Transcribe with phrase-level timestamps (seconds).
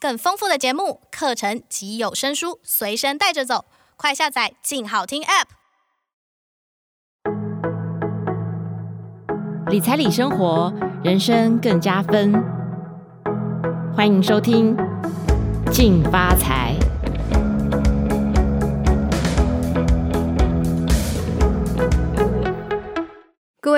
[0.00, 3.64] 更丰富的节目、课程及有声书随身带着走，
[3.96, 5.46] 快下载“静好听 ”App。
[9.68, 10.72] 理财理生活，
[11.02, 12.32] 人生更加分。
[13.96, 14.76] 欢迎收听
[15.72, 16.76] 《静发财》。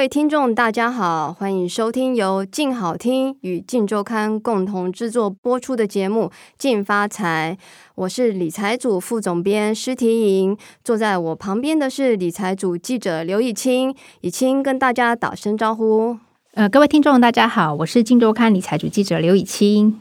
[0.00, 6.22] 各位听众，大家好，欢迎收听由静好听与静周刊共同制作播出的节目
[6.56, 7.54] 《静发财》。
[7.96, 13.94] 我是理财组副总编施婷莹，坐在我旁边的是理财组记者刘以清。
[14.22, 16.16] 以清跟大家打声招呼。
[16.54, 20.00] 呃，各位听众，大家好，我是静周刊理财组记者刘以清。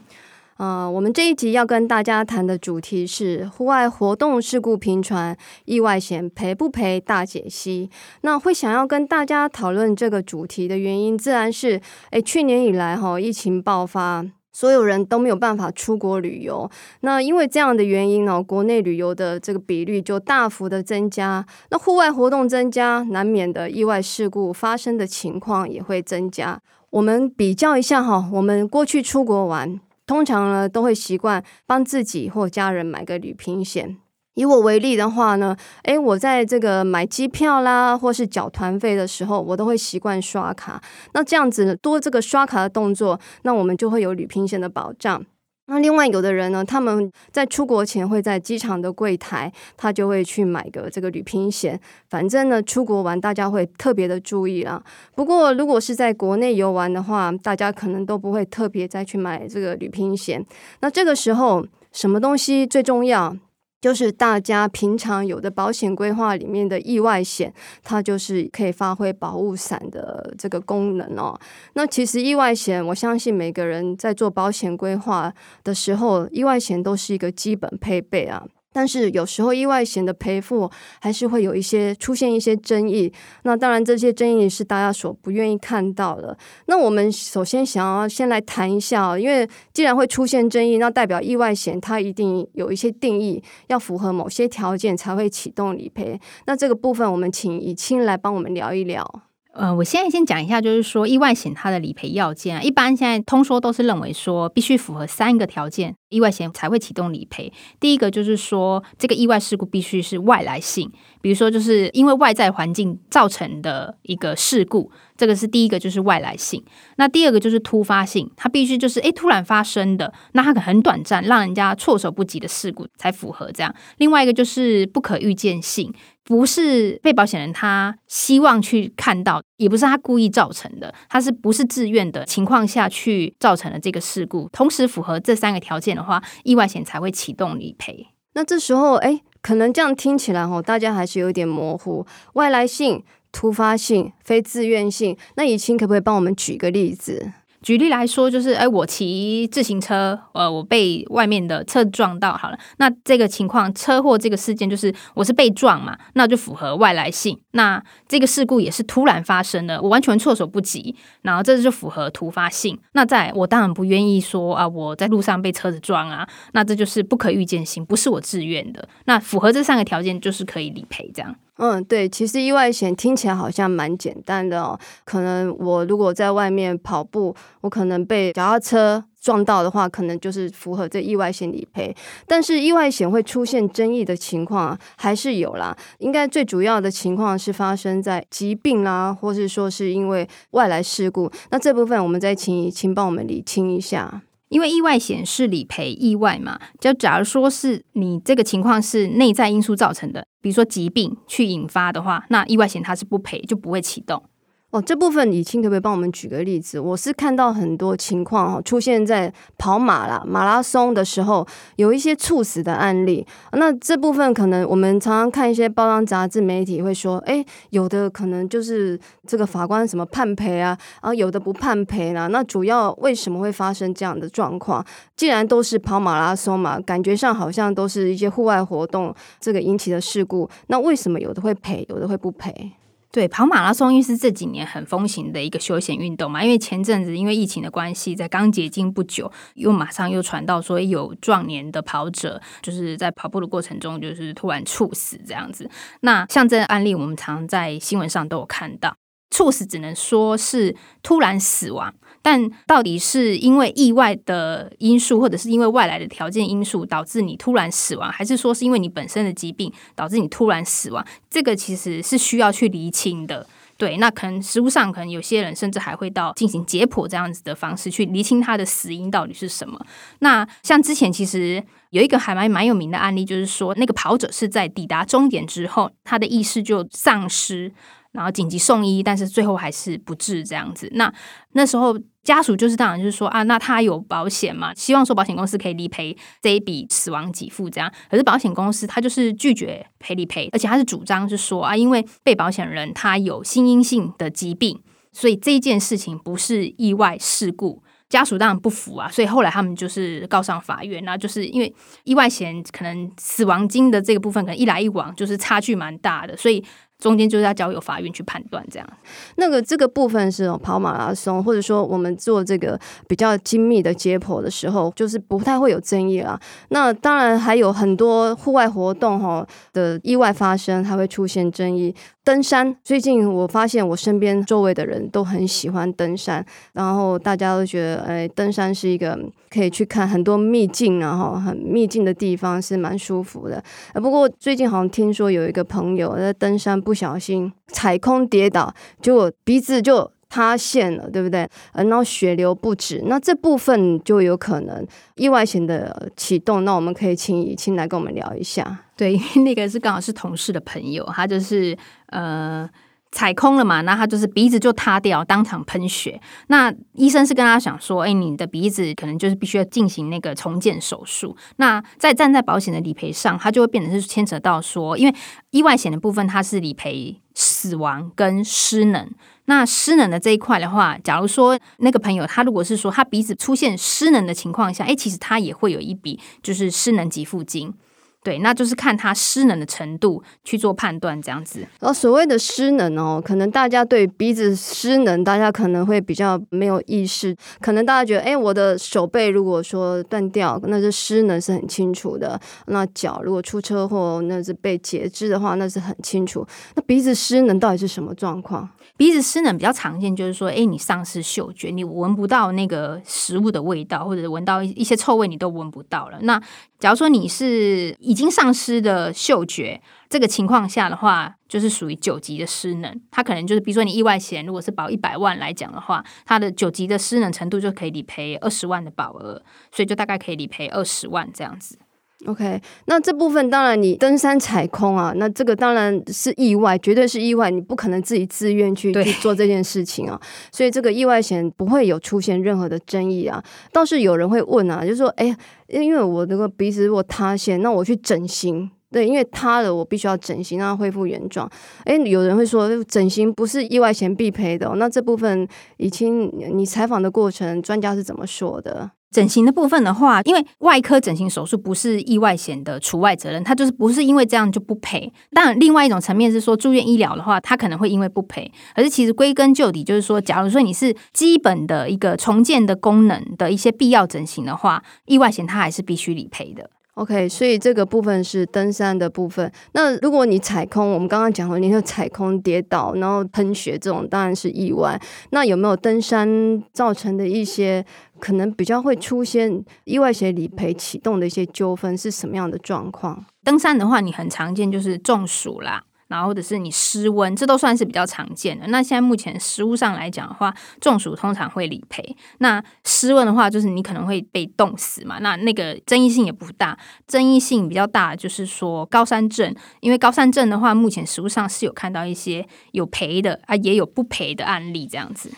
[0.60, 7.88] 呃，我们这一集要跟大家谈的主题是户外活动事故频传，意外险赔不赔大解析。
[8.20, 16.70] 那会想要跟大家讨论这个主题的原因，自然是，诶，去年以来哈，疫情爆发，所有人都没有办法出国旅游。
[17.00, 21.42] 那因为这样的原因呢，国内旅游的这个比率就大幅的增加。
[21.70, 26.60] 那户外活动增加，难免的意外事故发生的情况也会增加。
[26.90, 29.80] 我们比较一下哈，我们过去出国玩。
[30.10, 33.96] 通常呢，都会习惯帮自己或家人买个旅行险。
[34.34, 40.82] 以我为例的话呢，诶，我在这个买机票啦，或是缴团费的时候，我都会习惯刷卡。
[41.12, 45.24] 那这样子多这个刷卡的动作，那我们就会有旅行险的保障。
[45.70, 51.80] 那另外有的人呢，他们在出国前会在机场的柜台，他就会去买个这个旅平险。
[52.08, 54.82] 反正呢，出国玩大家会特别的注意啊。
[55.14, 60.44] 不过如果是在国内游玩的话，大家可能都不会特别再去买这个旅平险。
[60.80, 63.36] 那这个时候，什么东西最重要？
[63.80, 71.38] 就是大家平常有的保险规划里面的意外险，它就是可以发挥保护伞的这个功能哦。
[71.72, 75.32] 那其实意外险，我相信每个人在做保险规划
[75.64, 78.44] 的时候，意外险都是一个基本配备啊。
[78.72, 83.12] 但是有时候意外险的赔付还是会有一些出现一些争议，
[83.42, 86.36] 那当然这些争议是大家所不愿意看到的。
[86.66, 96.20] 那我们首先想要先来谈一下，因为既然会出现争议，那代表意外险它一定有一些定义，要符合某些条件才会启动理赔。
[96.46, 99.29] 那这个部分我们请以清来帮我们聊一聊。
[99.52, 107.52] 呃，我现在先讲一下，就是说意外险它的理赔要件，一般现在通说都是认为说必须符合三个条件，意外险才会启动理赔。
[107.80, 110.90] 第一个就是说，这个意外事故必须是外来性，
[111.20, 116.64] 比如说就是因为外在环境造成的一个事故，这个是第一个，就是外来性。
[116.96, 123.74] 那第二个就是突发性，它必须就是诶突然发生的，那它可很短暂，让人家措手不及的事故才符合这样。
[123.98, 125.92] 另外一个就是不可预见性。
[126.30, 134.48] 不是被保险人他希望去看到，也不是他故意造成的，他是不是自愿的情况下去造成了这个事故？
[134.52, 138.06] 同时符合这三个条件的话，意外险才会启动理赔。
[138.34, 142.06] 那这时候，哎，可能这样听起来哦，大家还是有点模糊。
[142.34, 143.02] 外来性、
[143.32, 147.32] 突发性、非自愿性，那以清可不可以帮我们举个例子？
[147.62, 157.38] 举例来说，就是哎，我骑自行车，呃，我被外面的车撞到，好了，那这个情况，车祸这个事件，就是我是被撞嘛，那就符合外来性。
[157.52, 162.78] 那这个事故也是突然发生的，我完全措手不及，然后这就符合突发性。
[162.92, 168.88] 那在我当然不愿意说啊，我在路上被车子撞啊，那这就是不可预见性，不是我自愿的。
[169.04, 171.36] 那符合这三个条件，就是可以理赔这样。
[171.62, 174.78] 嗯，对，其实意外险听起来好像蛮简单的哦。
[175.04, 181.94] 可能我如果在外面跑步，我可能被脚踏车撞到的话，可能就是符合这意外险理赔。
[182.26, 185.76] 但是意外险会出现争议的情况还是有啦。
[185.98, 191.30] 应该最主要的情况是发生在疾病啦，或是说是因为外来事故。
[191.50, 194.22] 那这部分我们再请请帮我们理清一下。
[194.50, 204.22] 因为意外险是理赔意外嘛，就假如说是你这个情况是内在因素造成的，比如说疾病去引发的话，那意外险它是不赔，就不会启动。
[204.70, 206.78] 哦，这部分以清可不可以帮我们举个例子？
[206.78, 211.44] 我是看到很多情况哈，出现在跑马啦、马拉松的时候，
[211.74, 213.26] 有一些猝死的案例。
[213.50, 218.96] 那这部分可能我们常常看一些报章杂志媒体会说，哎，有的可能就是
[219.26, 222.28] 这个法官什么判赔啊，啊有的不判赔啦。
[222.28, 224.86] 那主要为什么会发生这样的状况？
[225.16, 232.70] 既然都是跑马拉松嘛，感觉上好像都是一些户外活动这个引起的事故，那为什么有的会赔，有的会不赔？
[233.12, 245.68] 对，跑马拉松因为是这几年很风行的一个休闲运动嘛，因为前阵子因为疫情的关系，在刚解禁不久，又马上又传到说有壮年的跑者就是在跑步的过程中就是突然猝死这样子。
[246.02, 248.94] 那像这个案例，我们常在新闻上都有看到，
[249.30, 251.92] 猝死只能说是突然死亡。
[252.22, 261.04] 但到底是因为意外的因素，或者是因为外来的条件因素导致你突然死亡，还是说是因为你本身的疾病导致你突然死亡？
[261.30, 263.46] 这个其实是需要去厘清的。
[263.78, 269.80] 对，那可能实物上可能有些人甚至还会到进行解剖这样子的方式去厘清他的死因到底是什么。
[270.18, 277.72] 那像之前其实有一个还蛮蛮有名的案例，就是说那个跑者是在抵达终点之后，他的意识就丧失。
[278.12, 280.90] 然后紧急送医，但是最后还是不治这样子。
[280.94, 281.14] 那
[281.52, 287.90] 那时候家属就是当然就是说啊，那他有保险嘛，希望说保险公司可以理赔这一笔死亡给付这样。
[288.10, 294.78] 可是保险公司他就是拒绝赔理赔，而且他是主张是说啊，因为被保险人他有心因性的疾病，
[295.12, 297.82] 所以这件事情不是意外事故。
[298.10, 301.02] 家属当然不服啊，所以后来他们就是告上法院。
[301.04, 301.74] 那就是因为
[302.04, 306.62] 意外险可能死亡金的这个部分可能一来一往就是差距蛮大的，所以。
[307.00, 308.88] 中间就是要交由法院去判断，这样。
[309.36, 316.38] 那个这个部分是跑马拉松，或者说我们做这个比较精密的解剖的时候，就是不太会有争议啦。
[316.68, 321.94] 那当然还有很多户外活动哈的意外发生，还会出现争议。
[322.22, 326.44] 登山，最近我发现我身边周围的人都很喜欢登山，
[326.74, 329.18] 然后大家都觉得，哎，登山是一个
[329.48, 333.60] 可以去看很多秘境，然后很秘境的地方是蛮舒服的。
[333.94, 341.48] 不过最近好像听说有一个朋友在登山不不小心踩空跌倒，结果鼻子就塌陷了，对不对？
[341.72, 344.84] 然后血流不止，那这部分就有可能
[345.14, 346.64] 意外险的启动。
[346.64, 348.76] 那我们可以请以清来跟我们聊一下。
[348.96, 352.68] 对，因为那个是刚好是同事的朋友，他就是呃
[353.12, 356.20] 踩空了嘛，那他就是鼻子就塌掉，当场喷血。
[356.46, 361.36] 那医生是跟他讲说，哎，你的鼻子可能就是必须要进行那个重建手术。
[361.56, 365.14] 那在站在保险的理赔上，他就会变成是牵扯到说，因为
[365.50, 369.10] 意外险的部分它是理赔死亡跟失能。
[369.46, 377.74] 那失能的这一块的话，假如说那个朋友他如果是说他鼻子出现失能的情况下，哎，其实他也会有一笔就是失能给付金。
[378.22, 381.60] 对，那就是看他失能的程度去做判断，这样子。
[381.80, 387.34] 然后所谓的失能哦，可能大家对鼻子失能，大家可能会比较没有意识。
[387.60, 392.38] 可能大家觉得，哎，我的手背如果说断掉，那是失能是很清楚的。
[392.66, 396.46] 那脚如果出车祸，那是被截肢的话，那是很清楚。
[396.74, 398.68] 那鼻子失能到底是什么状况？
[398.98, 406.18] 鼻子失能比较常见，就是说，哎，你丧失嗅觉，你闻不到那个食物的味道，或者闻到一些臭味，你都闻不到了。
[406.20, 406.38] 那
[406.78, 413.00] 假如说你是已经丧失的嗅觉，这个情况下的话，就是属于九级的失能。
[413.08, 419.40] 它可能就是，比如说你意外险，如果是保一百万来讲的话，它的九级的失能程度就可以理赔二十万的保额，
[419.70, 421.78] 所以就大概可以理赔二十万这样子。
[422.26, 430.20] OK，那这部分当然你登山踩空啊，那这个当然是意外，绝对是意外，你不可能自己自愿去去做这件事情啊，
[430.52, 433.42] 所以这个意外险不会有出现任何的争议啊。
[433.72, 435.34] 倒是有人会问啊，就是说，哎，
[435.68, 441.50] 因为我那个鼻子如果塌陷，那我去整形，对，因为塌了，我必须要整形让它恢复原状。
[441.86, 448.90] 诶，有人会说整形不是意外险必赔的哦，那这部分已经你采访的过程，专家是怎么说的？
[449.10, 455.12] 整形的部分的话，因为外科整形手术不是意外险的除外责任，它就是不是因为这样就不赔。
[455.32, 458.50] 当然，另外一种层面是说住院医疗的话，它可能会因为不赔。
[458.74, 466.70] 可是其实归根究底，就是说，假如说你是基本的一个重建的功能的一些必要整形的话，意外险它还是必须理赔的。
[466.94, 469.50] OK，所以这个部分是登山的部分。
[469.72, 475.00] 那如果你踩空，我们刚刚讲了，你有踩空跌倒，然后喷血这种，当然是意外。
[475.30, 477.82] 那有没有登山造成的一些
[478.20, 483.24] 可能比较会出现意外险理赔启动的一些纠纷是什么样的状况？
[483.42, 485.82] 登山的话，你很常见就是中暑啦。
[486.08, 488.66] 然后或者是你失温，这都算是比较常见的。
[488.66, 492.16] 那现在目前实务上来讲的话，中暑通常会理赔。
[492.38, 495.20] 那失温的话，就是你可能会被冻死嘛。
[495.20, 505.30] 那那个争议性也不大，争议性比较大就是说高山症，因为高山症的话，目前实务上是有看到一些有赔的啊，也有不赔的案例这样子。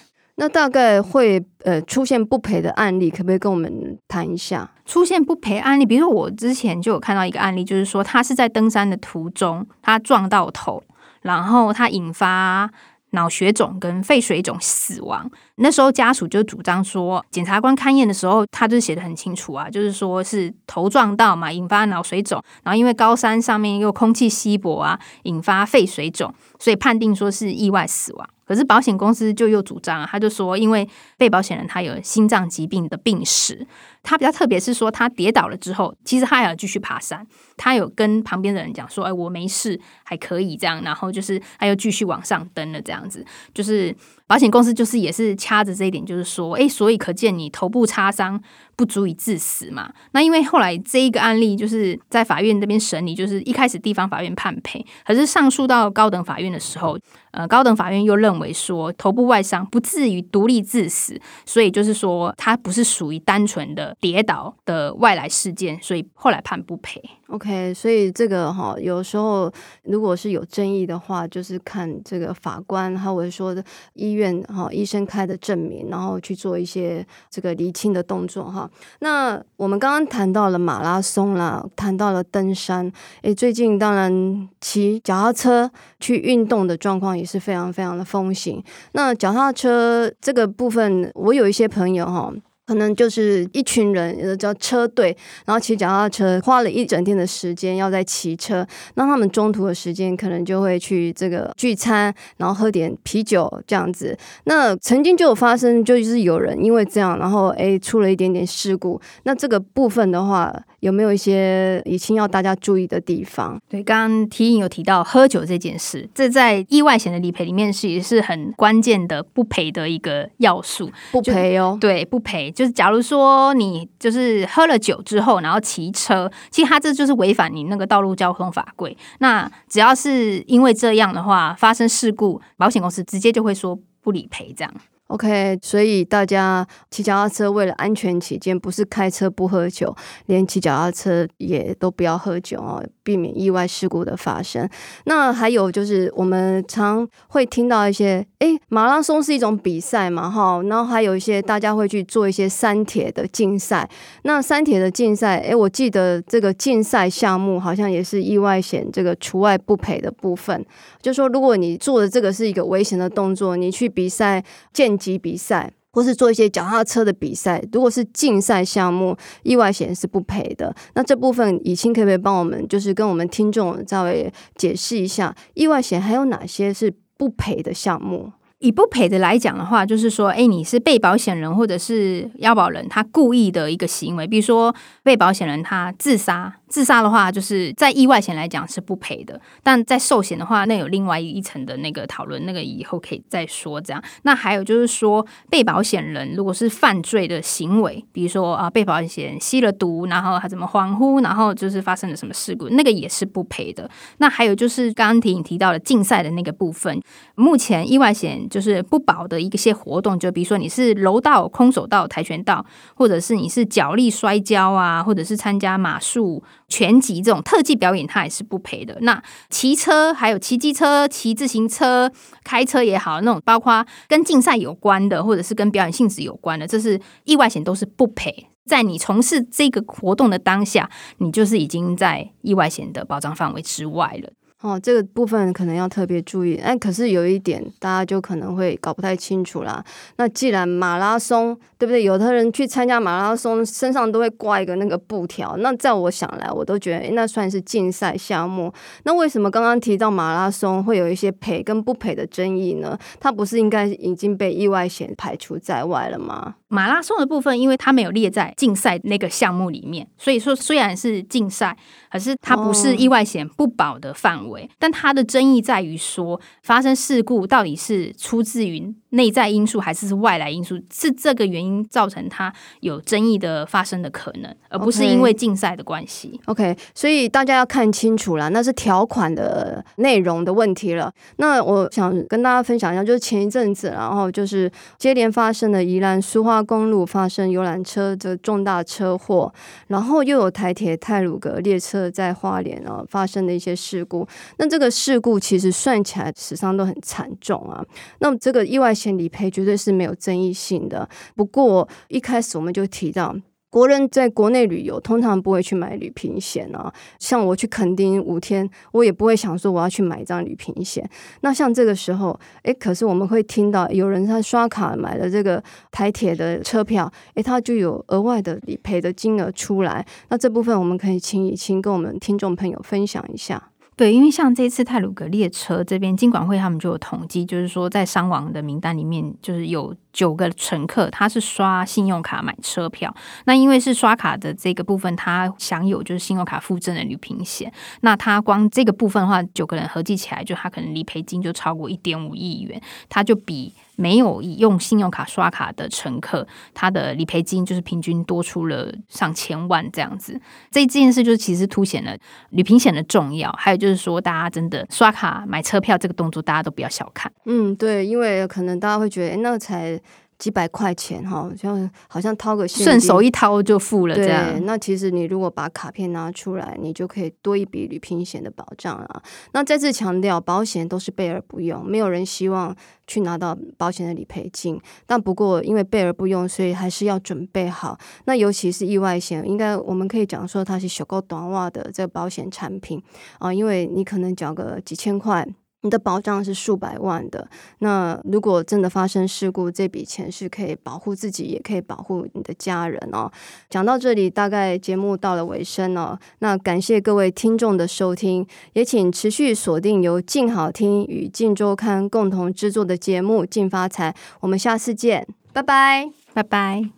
[0.43, 4.69] 那大概会呃出现不赔的案例，可不可以跟我们谈一下？
[4.85, 10.83] 出现不赔案例，比如说我之前就有看到一个案例，就是说他是在登山的途中，他撞到头，
[11.21, 12.69] 然后他引发
[13.11, 15.31] 脑血肿跟肺水肿死亡。
[15.55, 28.29] 那时候家属就主张说，检察官勘验的时候，他就写得很清楚啊，就是说是头撞到嘛，引发脑水肿，然后因为高山上面又空气稀薄啊，引发肺水肿，所以判定说是意外死亡。
[28.45, 33.67] 可是保险公司就又主张，他就说，因为被保险人他有心脏疾病的病史，
[34.03, 37.27] 他比较特别是说，他跌倒了之后，其实他还要继续爬山。
[37.57, 43.25] 他有跟旁边的人讲说：“哎，我没事，还可以这样。”然后就是他又继续往上登了，这样子。
[43.55, 43.95] 就是
[44.27, 48.43] 保险公司就是也是掐着这一点，就是说：“哎，所以可见你头部擦伤
[48.75, 56.99] 不足以致死嘛。”那因为后来这一个案例就是在法院那边审理，就是一开始地方法院判赔，可是上诉到高等法院的时候，
[57.31, 67.03] 呃，高等法院又认为说头部外伤不至于独立致死，所以就是说它不是属于单纯的跌倒的外来事件，所以后来判不赔。
[67.29, 69.51] OK，所以这个哈，有时候
[69.85, 78.71] 如果是有争议的话，就是看这个法官，还有说的医院哈，医生开的证明，然后去做一些这个厘清的动作哈。
[78.99, 85.71] 那我们刚刚谈到了马拉松啦，谈到了登山，诶，最近当然骑脚踏车
[86.01, 88.63] 去运动的状况也是非常非常的风行。
[88.93, 92.31] 那脚踏车这个部分，我有一些朋友哈。
[92.65, 95.15] 可能就是一群人，叫车队，
[95.45, 98.65] 然后骑脚踏车，花了一整天的时间要在骑车。
[98.95, 104.17] 那他们中途的时间，可能就会去这个聚餐，然后喝点啤酒这样子。
[104.45, 109.01] 那曾经就有发生，就是有人因为这样，然后诶出了一点点事故。
[109.25, 113.61] 那这个部分的话，有没有一些已经要大家注意的地方？
[113.69, 120.89] 对，刚刚提颖有提到喝酒这件事，这在意外险的理赔里面是也是很关键的不赔的一个要素。
[121.11, 122.52] 不赔哦，对，不赔。
[122.53, 128.97] 就是假如说你就是喝了酒之后，然后骑车，其实他这就是违反你那个道路交通法规。
[129.19, 134.73] 那只要是因为这样的话发生事故，保险公司直接就会说不理赔这样。
[135.13, 144.67] OK，所以大家骑脚踏车为了安全起见，不是开车不喝酒，连骑脚踏车也都不要喝酒哦，避免意外事故的发生。
[145.05, 153.87] 那还有就是，我们常会听到一些，诶，马拉松是一种比赛嘛，哈，然后还有一些大家会去做一些三铁的竞赛。
[154.23, 160.65] 那三铁的竞赛，诶，我记得这个竞赛项目好像也是意外险这个除外不赔的部分。
[161.03, 164.43] 就说，如果你做的这个是一个危险的动作，你去比赛
[164.73, 170.75] 健级比赛，或是做一些脚踏车的比赛，如果是竞赛项目，意外险是不赔的。
[170.95, 178.33] 那这部分以清可不可以帮我们，就是跟我们听众稍微解释一下，意外险还有哪些是不赔的项目？
[178.63, 186.55] 以不赔的来讲的话，就是说，哎，你是被保险人或者是要保人，他故意的一个行为，比如说被保险人他自杀。
[186.69, 193.79] 自杀的话，就是在意外险来讲是不赔的，但在寿险的话，那有另外一层的那个讨论，那个以后可以再说。
[193.79, 203.91] 这样，那还有就是说，被保险人如果是犯罪的行为，比如说啊，被保险人吸了毒，然后他怎么恍惚，然后就是发生了什么事故，那个也是不赔的。
[204.17, 206.99] 那还有就是刚刚提提到了竞赛的那个部分，
[207.35, 216.45] 目前意外险就是不保的一些活动，就比如说你是柔道、空手道、跆拳道，或者是你是脚力、摔跤啊，或者是参加马术。
[216.69, 218.97] 拳击这种特技表演，它也是不赔的。
[219.03, 222.11] 那骑车，还有骑机车、骑自行车、
[222.45, 228.49] 开车也好，那种包括跟竞赛有关的，或者是跟表演性质有关的，这是意外险都是不赔。
[228.65, 234.31] 在你从事这个活动的当下，你就是已经在意外险的保障范围之外了。
[234.63, 236.55] 哦，这个部分可能要特别注意。
[236.55, 239.85] 哎，可是有一点，大家就可能会搞不太清楚啦。
[240.17, 242.05] 那既然马拉松，对不对？
[242.05, 245.57] 有的人去参加马拉松，身上都会挂一个那个布条。
[245.57, 248.73] 那在我想来，我都觉得，那算是竞赛项目。
[249.03, 252.97] 那为什么刚刚提到马拉松会有一些赔跟不赔的争议呢？
[253.19, 256.55] 它不是应该已经被意外险排除在外了吗？
[256.69, 261.77] 马拉松的部分，因为它没有列在竞赛那个项目里面，所以说虽然是竞赛，
[262.11, 264.52] 可是它不是意外险不保的范围。
[264.79, 276.41] 但它的争议在于说，发生事故到底是出自于内在因素还是是外来因素，是这个原因造成它有争议的发生的可能，而不是因为竞赛的关系。
[276.47, 281.13] OK，所以大家要看清楚了，那是条款的内容的问题了。
[281.37, 289.53] 那我想跟大家分享一下，就是前一阵子，然后就是接连发生的宜兰苏花公路发生游览车的重大车祸，
[289.89, 294.27] 然后又有台铁泰鲁格列车在花莲啊发生的一些事故。
[294.59, 297.85] 那这个事故其实算起来死伤都很惨重啊。
[298.21, 301.09] 那么这个意外险理赔绝对是没有争议性的。
[301.35, 303.37] 不过一开始我们就提到。
[303.73, 311.09] 国人在国内旅游通常不会去买旅平险啊，像我去垦丁五天，我也不会想说我要去买一张旅平险。
[311.41, 320.07] 那像这个时候，诶，可是我们会听到有人他刷卡买了这个台铁的车票，诶，他就有额外的理赔的金额出来。
[320.29, 323.72] 那这部分我们可以请以清跟我们听众朋友分享一下。
[323.95, 333.15] 对，因为像这次泰鲁格列车这边，金管会他们就有统计，就是说在伤亡的名单里面，就是有九个乘客他是刷信用卡买车票，
[333.47, 337.73] 那因为是刷卡的这个部分，他享有就是信用卡附赠的旅平险。
[338.03, 350.39] 那他光这个部分的话，九个人合计起来，就他可能理赔金就超过一点五亿元，他就比没有用信用卡刷卡的乘客，他的理赔金就是平均多出了上千万这样子。
[350.71, 352.15] 这件事就是其实凸显了
[352.51, 357.33] 旅平险的重要，还有就是说大家真的刷卡买车票这个动作，大家都不要小看。
[357.47, 359.99] 嗯，对，因为可能大家会觉得，诶，那才。
[360.43, 364.17] 几百块钱哈，像好像掏个，顺手一掏就付了。
[364.17, 369.23] 这样，对，那其实你如果把卡片拿出来，你就可以多一笔旅平险的保障啊。
[369.53, 372.75] 那再次强调，保险都是备而不用，没有人希望
[373.07, 374.77] 去拿到保险的理赔金。
[375.07, 377.97] 但不过因为备而不用，所以还是要准备好。
[378.25, 383.01] 那尤其是意外险，应该我们可以讲说它是小高短袜的这个保险产品
[383.39, 385.47] 啊，因为你可能缴个几千块。
[385.83, 387.49] 你的保障是数百万的，
[387.79, 393.31] 那如果真的发生事故，这笔钱是可以保护自己，也可以保护你的家人哦。
[393.69, 396.19] 讲到这里，大概节目到了尾声哦。
[396.39, 406.91] 那感谢各位听众的收听，也请持续锁定由静好听与静周刊共同制作的节目《静发财》，我们下次见，拜拜，拜拜。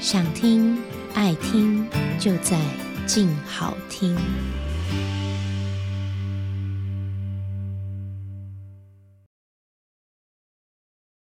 [0.00, 0.76] 想听
[1.14, 1.88] 爱听，
[2.18, 2.60] 就在
[3.06, 4.14] 静好听。